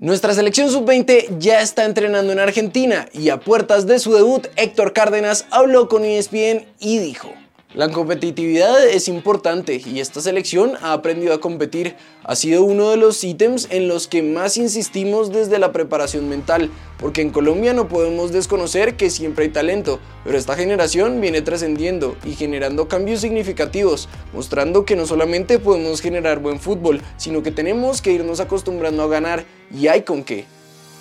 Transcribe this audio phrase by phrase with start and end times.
[0.00, 4.94] Nuestra selección sub-20 ya está entrenando en Argentina y a puertas de su debut, Héctor
[4.94, 7.28] Cárdenas habló con ESPN y dijo,
[7.72, 11.94] la competitividad es importante y esta selección ha aprendido a competir.
[12.24, 16.68] Ha sido uno de los ítems en los que más insistimos desde la preparación mental,
[16.98, 22.16] porque en Colombia no podemos desconocer que siempre hay talento, pero esta generación viene trascendiendo
[22.24, 28.02] y generando cambios significativos, mostrando que no solamente podemos generar buen fútbol, sino que tenemos
[28.02, 30.44] que irnos acostumbrando a ganar y hay con qué.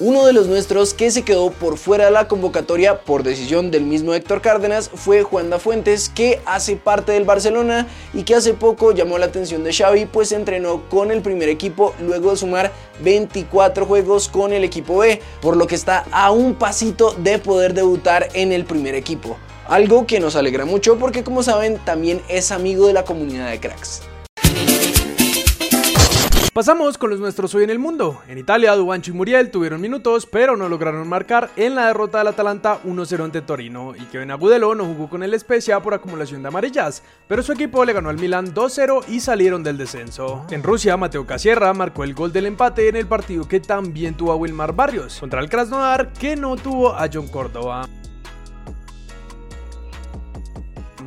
[0.00, 3.84] Uno de los nuestros que se quedó por fuera de la convocatoria por decisión del
[3.84, 8.54] mismo Héctor Cárdenas fue Juan da Fuentes, que hace parte del Barcelona y que hace
[8.54, 12.72] poco llamó la atención de Xavi, pues entrenó con el primer equipo luego de sumar
[13.02, 17.74] 24 juegos con el equipo B, por lo que está a un pasito de poder
[17.74, 19.36] debutar en el primer equipo.
[19.68, 23.60] Algo que nos alegra mucho porque como saben también es amigo de la comunidad de
[23.60, 24.02] cracks.
[26.52, 28.20] Pasamos con los nuestros hoy en el mundo.
[28.28, 32.26] En Italia, Dubancho y Muriel tuvieron minutos, pero no lograron marcar en la derrota del
[32.26, 33.94] Atalanta 1-0 ante Torino.
[33.96, 37.82] Y Kevin Agudelo no jugó con el Spezia por acumulación de amarillas, pero su equipo
[37.86, 40.44] le ganó al Milan 2-0 y salieron del descenso.
[40.50, 44.32] En Rusia, Mateo Casierra marcó el gol del empate en el partido que también tuvo
[44.32, 47.88] a Wilmar Barrios contra el Krasnodar, que no tuvo a John Córdoba.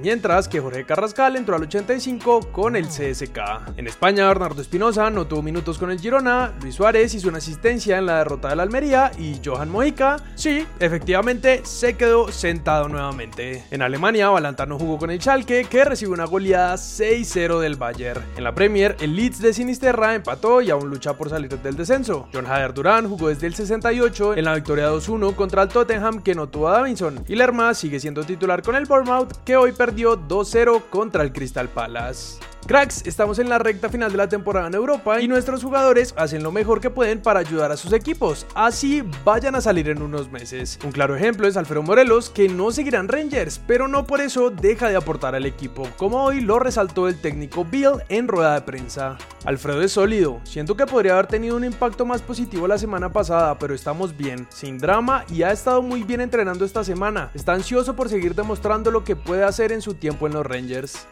[0.00, 3.38] Mientras que Jorge Carrascal entró al 85 con el CSK.
[3.76, 7.98] En España, Bernardo Espinosa no tuvo minutos con el Girona, Luis Suárez hizo una asistencia
[7.98, 13.64] en la derrota del Almería y Johan Mojica, sí, efectivamente se quedó sentado nuevamente.
[13.70, 18.24] En Alemania, Balanta no jugó con el Schalke, que recibió una goleada 6-0 del Bayern.
[18.36, 22.28] En la Premier, el Leeds de Sinisterra empató y aún lucha por salir del descenso.
[22.32, 26.34] John Hader Durán jugó desde el 68 en la victoria 2-1 contra el Tottenham que
[26.34, 27.24] no tuvo a Davinson.
[27.28, 31.68] Y Lerma sigue siendo titular con el Bournemouth que hoy perdió 2-0 contra el Crystal
[31.68, 32.38] Palace.
[32.66, 36.42] Cracks, estamos en la recta final de la temporada en Europa y nuestros jugadores hacen
[36.42, 40.30] lo mejor que pueden para ayudar a sus equipos, así vayan a salir en unos
[40.30, 40.78] meses.
[40.82, 44.88] Un claro ejemplo es Alfredo Morelos, que no seguirán Rangers, pero no por eso deja
[44.88, 49.18] de aportar al equipo, como hoy lo resaltó el técnico Bill en rueda de prensa.
[49.44, 53.58] Alfredo es sólido, siento que podría haber tenido un impacto más positivo la semana pasada,
[53.58, 57.30] pero estamos bien, sin drama y ha estado muy bien entrenando esta semana.
[57.34, 61.06] Está ansioso por seguir demostrando lo que puede hacer en su tiempo en los Rangers.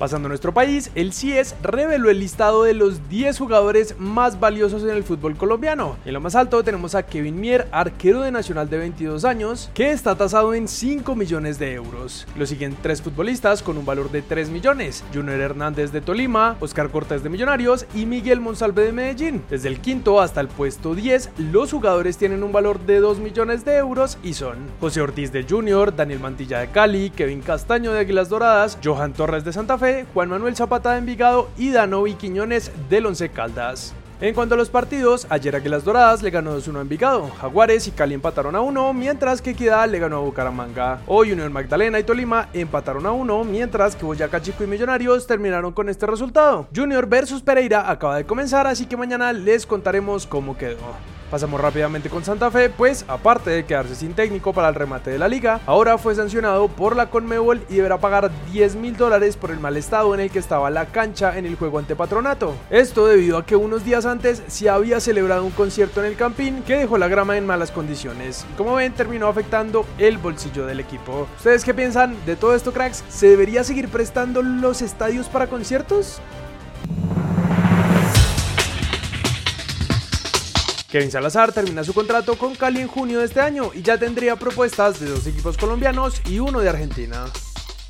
[0.00, 4.82] Pasando a nuestro país, el CIES reveló el listado de los 10 jugadores más valiosos
[4.82, 5.98] en el fútbol colombiano.
[6.06, 9.92] En lo más alto tenemos a Kevin Mier, arquero de Nacional de 22 años, que
[9.92, 12.26] está tasado en 5 millones de euros.
[12.34, 16.88] Lo siguen tres futbolistas con un valor de 3 millones, Junior Hernández de Tolima, Oscar
[16.88, 19.42] Cortés de Millonarios y Miguel Monsalve de Medellín.
[19.50, 23.66] Desde el quinto hasta el puesto 10, los jugadores tienen un valor de 2 millones
[23.66, 27.98] de euros y son José Ortiz de Junior, Daniel Mantilla de Cali, Kevin Castaño de
[27.98, 29.52] Águilas Doradas, Johan Torres de
[30.14, 33.94] Juan Manuel Zapata de Envigado y Danovi Quiñones del Once Caldas.
[34.20, 37.90] En cuanto a los partidos, ayer Águilas Doradas le ganó 2-1 a Envigado, Jaguares y
[37.90, 41.00] Cali empataron a 1, mientras que Equidad le ganó a Bucaramanga.
[41.06, 45.72] Hoy Unión Magdalena y Tolima empataron a 1, mientras que Boyacá Chico y Millonarios terminaron
[45.72, 46.68] con este resultado.
[46.76, 50.76] Junior versus Pereira acaba de comenzar, así que mañana les contaremos cómo quedó.
[51.30, 55.18] Pasamos rápidamente con Santa Fe, pues aparte de quedarse sin técnico para el remate de
[55.18, 59.52] la liga, ahora fue sancionado por la Conmebol y deberá pagar 10 mil dólares por
[59.52, 62.54] el mal estado en el que estaba la cancha en el juego ante Patronato.
[62.68, 66.64] Esto debido a que unos días antes se había celebrado un concierto en el Campín
[66.64, 68.44] que dejó la grama en malas condiciones.
[68.52, 71.28] Y como ven, terminó afectando el bolsillo del equipo.
[71.36, 73.04] ¿Ustedes qué piensan de todo esto, cracks?
[73.08, 76.20] ¿Se debería seguir prestando los estadios para conciertos?
[80.90, 84.34] Kevin Salazar termina su contrato con Cali en junio de este año y ya tendría
[84.34, 87.26] propuestas de dos equipos colombianos y uno de Argentina.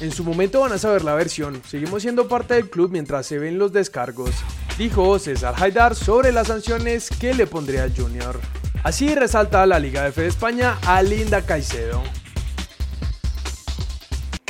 [0.00, 3.38] En su momento van a saber la versión, seguimos siendo parte del club mientras se
[3.38, 4.32] ven los descargos,
[4.76, 8.38] dijo César Haidar sobre las sanciones que le pondría Junior.
[8.82, 12.02] Así resalta la Liga F de España a Linda Caicedo.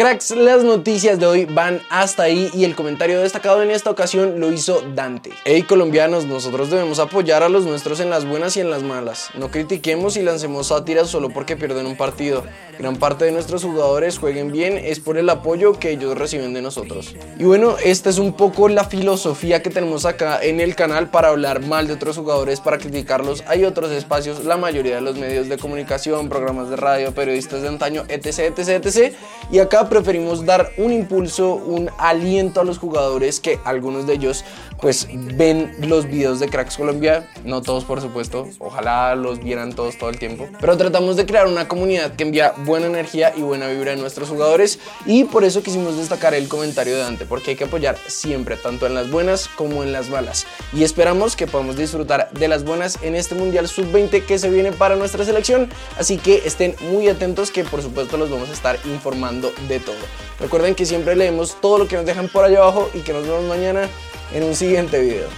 [0.00, 4.40] Cracks, las noticias de hoy van hasta ahí y el comentario destacado en esta ocasión
[4.40, 5.28] lo hizo Dante.
[5.44, 9.28] Hey colombianos, nosotros debemos apoyar a los nuestros en las buenas y en las malas.
[9.34, 12.44] No critiquemos y lancemos sátiras solo porque pierden un partido.
[12.78, 16.62] Gran parte de nuestros jugadores jueguen bien es por el apoyo que ellos reciben de
[16.62, 17.14] nosotros.
[17.38, 21.28] Y bueno, esta es un poco la filosofía que tenemos acá en el canal para
[21.28, 23.44] hablar mal de otros jugadores, para criticarlos.
[23.46, 27.68] Hay otros espacios, la mayoría de los medios de comunicación, programas de radio, periodistas de
[27.68, 29.14] antaño, etc, etc.
[29.52, 34.44] Y acá preferimos dar un impulso, un aliento a los jugadores que algunos de ellos
[34.80, 39.98] pues ven los videos de Cracks Colombia, no todos por supuesto, ojalá los vieran todos
[39.98, 43.68] todo el tiempo, pero tratamos de crear una comunidad que envía buena energía y buena
[43.68, 44.78] vibra a nuestros jugadores.
[45.04, 48.86] Y por eso quisimos destacar el comentario de Dante, porque hay que apoyar siempre, tanto
[48.86, 50.46] en las buenas como en las malas.
[50.72, 54.72] Y esperamos que podamos disfrutar de las buenas en este Mundial Sub-20 que se viene
[54.72, 58.78] para nuestra selección, así que estén muy atentos que por supuesto los vamos a estar
[58.84, 59.96] informando de todo.
[60.38, 63.22] Recuerden que siempre leemos todo lo que nos dejan por allá abajo y que nos
[63.22, 63.88] vemos mañana
[64.34, 65.28] en un siguiente video.